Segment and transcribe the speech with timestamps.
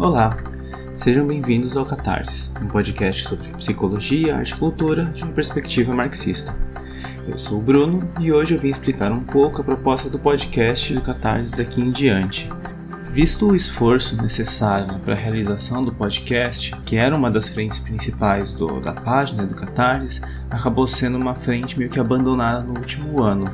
[0.00, 0.30] Olá,
[0.94, 6.56] sejam bem-vindos ao Catarsis, um podcast sobre psicologia, arte e cultura de uma perspectiva marxista.
[7.28, 10.94] Eu sou o Bruno e hoje eu vim explicar um pouco a proposta do podcast
[10.94, 12.48] do Catarsis daqui em diante.
[13.10, 18.54] Visto o esforço necessário para a realização do podcast, que era uma das frentes principais
[18.54, 23.44] do, da página do Catarsis, acabou sendo uma frente meio que abandonada no último ano,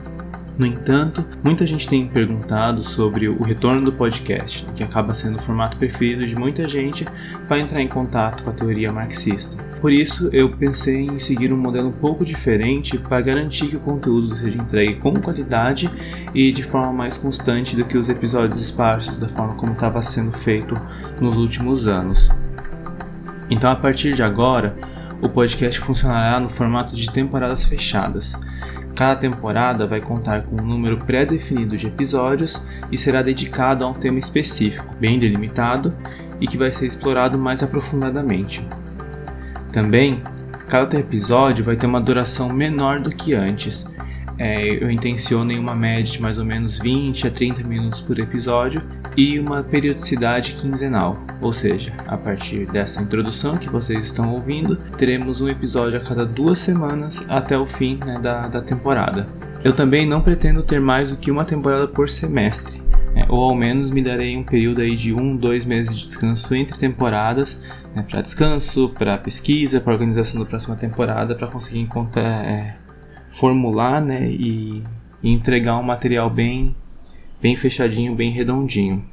[0.59, 5.42] no entanto, muita gente tem perguntado sobre o retorno do podcast, que acaba sendo o
[5.42, 7.05] formato preferido de muita gente
[7.46, 9.62] para entrar em contato com a teoria marxista.
[9.82, 13.80] Por isso, eu pensei em seguir um modelo um pouco diferente para garantir que o
[13.80, 15.91] conteúdo seja entregue com qualidade
[16.34, 20.32] e de forma mais constante do que os episódios esparsos da forma como estava sendo
[20.32, 20.74] feito
[21.20, 22.30] nos últimos anos.
[23.51, 24.74] Então, a partir de agora,
[25.20, 28.38] o podcast funcionará no formato de temporadas fechadas.
[28.97, 33.93] Cada temporada vai contar com um número pré-definido de episódios e será dedicado a um
[33.93, 35.95] tema específico, bem delimitado
[36.41, 38.66] e que vai ser explorado mais aprofundadamente.
[39.71, 40.23] Também,
[40.66, 43.87] cada episódio vai ter uma duração menor do que antes.
[44.38, 48.18] É, eu intenciono em uma média de mais ou menos 20 a 30 minutos por
[48.18, 48.82] episódio
[49.16, 55.40] e uma periodicidade quinzenal, ou seja, a partir dessa introdução que vocês estão ouvindo, teremos
[55.40, 59.26] um episódio a cada duas semanas até o fim né, da, da temporada.
[59.64, 62.80] Eu também não pretendo ter mais do que uma temporada por semestre,
[63.14, 66.54] né, ou ao menos me darei um período aí de um, dois meses de descanso
[66.54, 72.44] entre temporadas, né, para descanso, para pesquisa, para organização da próxima temporada, para conseguir encontrar,
[72.44, 72.76] é,
[73.37, 74.82] formular né, e,
[75.22, 76.75] entregar um material bem
[77.41, 79.04] bem fechadinho, bem redondinho.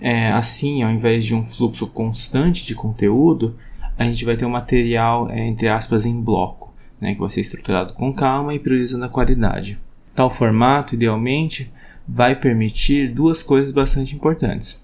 [0.00, 3.54] É, assim, ao invés de um fluxo constante de conteúdo,
[3.98, 7.42] a gente vai ter um material, é, entre aspas, em bloco, né, que vai ser
[7.42, 9.78] estruturado com calma e priorizando a qualidade.
[10.14, 11.70] Tal formato, idealmente,
[12.08, 14.82] vai permitir duas coisas bastante importantes.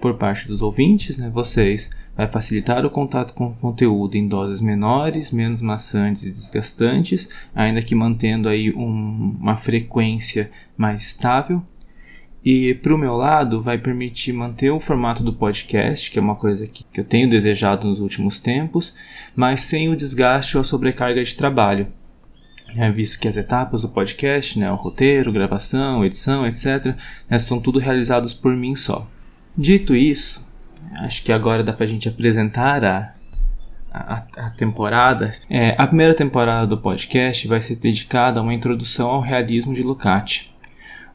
[0.00, 4.60] Por parte dos ouvintes, né, vocês, vai facilitar o contato com o conteúdo em doses
[4.60, 11.62] menores, menos maçantes e desgastantes, ainda que mantendo aí um, uma frequência mais estável
[12.44, 16.34] e para o meu lado, vai permitir manter o formato do podcast, que é uma
[16.34, 18.96] coisa que, que eu tenho desejado nos últimos tempos,
[19.36, 21.88] mas sem o desgaste ou a sobrecarga de trabalho.
[22.74, 26.96] É, visto que as etapas do podcast, né, o roteiro, gravação, edição, etc.,
[27.28, 29.06] né, são tudo realizados por mim só.
[29.56, 30.48] Dito isso,
[31.00, 33.14] acho que agora dá para a gente apresentar a,
[33.92, 35.32] a, a temporada.
[35.48, 39.82] É, a primeira temporada do podcast vai ser dedicada a uma introdução ao realismo de
[39.82, 40.50] Lukács.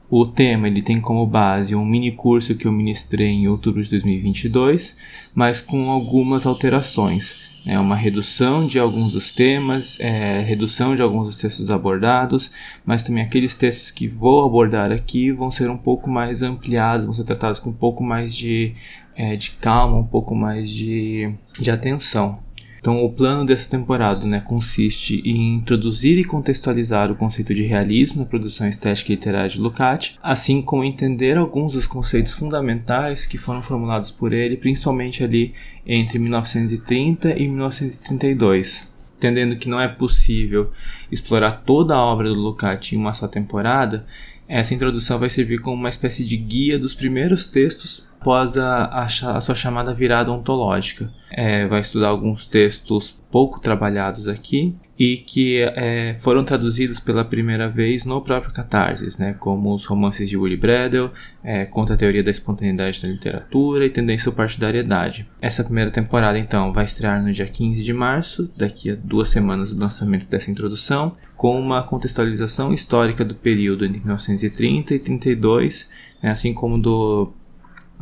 [0.10, 3.90] O tema ele tem como base um mini curso que eu ministrei em outubro de
[3.90, 4.96] 2022,
[5.34, 7.44] mas com algumas alterações.
[7.66, 12.52] É uma redução de alguns dos temas, é, redução de alguns dos textos abordados,
[12.86, 17.16] mas também aqueles textos que vou abordar aqui vão ser um pouco mais ampliados, vão
[17.16, 18.76] ser tratados com um pouco mais de,
[19.16, 22.45] é, de calma, um pouco mais de, de atenção.
[22.86, 28.20] Então, o plano dessa temporada né, consiste em introduzir e contextualizar o conceito de realismo
[28.20, 33.40] na produção estética e literária de Lukács, assim como entender alguns dos conceitos fundamentais que
[33.40, 40.70] foram formulados por ele, principalmente ali entre 1930 e 1932 entendendo que não é possível
[41.12, 44.06] explorar toda a obra do Lukács em uma só temporada,
[44.48, 49.04] essa introdução vai servir como uma espécie de guia dos primeiros textos após a, a,
[49.04, 51.12] a sua chamada virada ontológica.
[51.30, 57.70] É, vai estudar alguns textos pouco trabalhados aqui e que é, foram traduzidos pela primeira
[57.70, 61.12] vez no próprio Catarsis, né, como os romances de Willy Bredel,
[61.44, 65.28] é, Contra a Teoria da Espontaneidade da Literatura e Tendência à Partidariedade.
[65.40, 69.72] Essa primeira temporada, então, vai estrear no dia 15 de março, daqui a duas semanas
[69.74, 75.92] do lançamento dessa introdução, com uma contextualização histórica do período entre 1930 e 32,
[76.24, 77.34] né, assim como do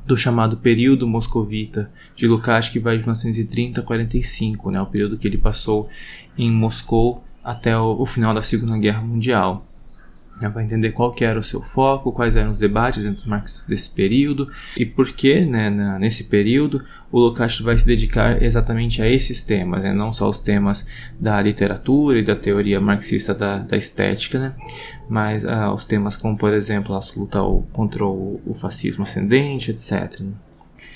[0.05, 5.17] do chamado período moscovita de Lukács, que vai de 1930 a 45, né, o período
[5.17, 5.89] que ele passou
[6.37, 9.65] em Moscou até o, o final da Segunda Guerra Mundial
[10.39, 13.25] né, para entender qual que era o seu foco, quais eram os debates entre os
[13.25, 18.41] marxistas desse período e por que, né, na, nesse período, o Lukács vai se dedicar
[18.41, 20.87] exatamente a esses temas, né, não só os temas
[21.19, 24.55] da literatura e da teoria marxista da, da estética, né,
[25.07, 27.39] mas ah, os temas como, por exemplo, a luta
[27.71, 30.19] contra o, o fascismo ascendente, etc.
[30.19, 30.31] Né.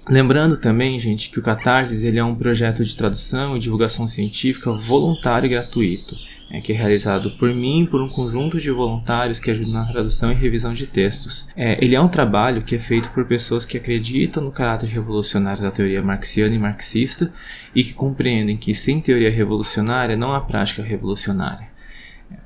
[0.09, 4.71] Lembrando também, gente, que o Catarsis ele é um projeto de tradução e divulgação científica
[4.71, 6.15] voluntário e gratuito
[6.49, 10.31] é, que é realizado por mim por um conjunto de voluntários que ajudam na tradução
[10.31, 11.47] e revisão de textos.
[11.55, 15.63] É, ele é um trabalho que é feito por pessoas que acreditam no caráter revolucionário
[15.63, 17.31] da teoria marxiana e marxista
[17.75, 21.76] e que compreendem que sem teoria revolucionária não há prática revolucionária.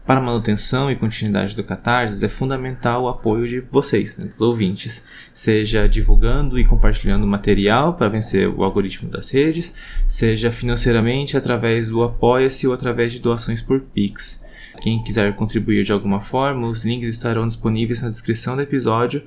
[0.06, 4.42] Para a manutenção e continuidade do Catarse, é fundamental o apoio de vocês, né, dos
[4.42, 9.76] ouvintes, seja divulgando e compartilhando material para vencer o algoritmo das redes,
[10.08, 14.44] seja financeiramente através do Apoia-se ou através de doações por Pix.
[14.82, 19.24] Quem quiser contribuir de alguma forma, os links estarão disponíveis na descrição do episódio,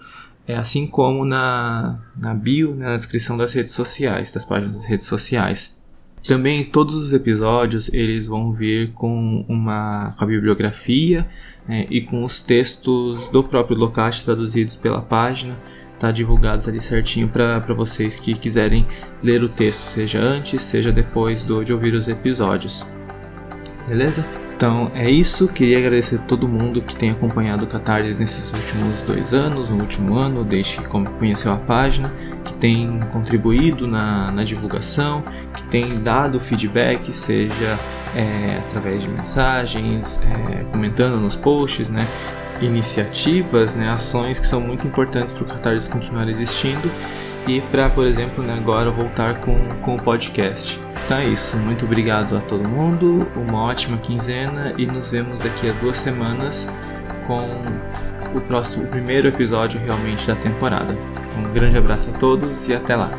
[0.46, 4.84] é assim como na, na bio, né, na descrição das redes sociais, das páginas das
[4.84, 5.78] redes sociais.
[6.26, 11.28] Também todos os episódios eles vão vir com uma com a bibliografia
[11.68, 15.56] né, e com os textos do próprio Locate traduzidos pela página,
[15.98, 18.86] tá divulgados ali certinho para vocês que quiserem
[19.22, 22.86] ler o texto, seja antes, seja depois do, de ouvir os episódios.
[23.86, 24.43] Beleza?
[24.56, 29.00] Então é isso, queria agradecer a todo mundo que tem acompanhado o Catarse nesses últimos
[29.00, 32.12] dois anos, no último ano, desde que conheceu a página,
[32.44, 35.22] que tem contribuído na, na divulgação,
[35.54, 37.78] que tem dado feedback, seja
[38.14, 42.06] é, através de mensagens, é, comentando nos posts, né,
[42.60, 46.88] iniciativas, né, ações que são muito importantes para o Catarse continuar existindo
[47.48, 50.83] e para, por exemplo, né, agora voltar com, com o podcast.
[51.04, 55.68] Então é isso, muito obrigado a todo mundo, uma ótima quinzena e nos vemos daqui
[55.68, 56.66] a duas semanas
[57.26, 57.40] com
[58.36, 60.94] o próximo, o primeiro episódio realmente da temporada.
[61.38, 63.10] Um grande abraço a todos e até lá.